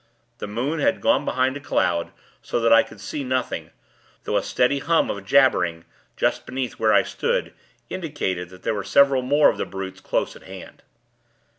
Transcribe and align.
The 0.39 0.47
moon 0.47 0.79
had 0.79 0.99
gone 0.99 1.25
behind 1.25 1.55
a 1.55 1.59
cloud, 1.59 2.11
so 2.41 2.59
that 2.59 2.73
I 2.73 2.81
could 2.81 2.99
see 2.99 3.23
nothing; 3.23 3.69
though 4.23 4.35
a 4.35 4.41
steady 4.41 4.79
hum 4.79 5.11
of 5.11 5.23
jabbering, 5.23 5.85
just 6.17 6.47
beneath 6.47 6.79
where 6.79 6.91
I 6.91 7.03
stood, 7.03 7.53
indicated 7.87 8.49
that 8.49 8.63
there 8.63 8.73
were 8.73 8.83
several 8.83 9.21
more 9.21 9.49
of 9.49 9.59
the 9.59 9.65
brutes 9.67 9.99
close 10.01 10.35
at 10.35 10.41
hand. 10.41 10.81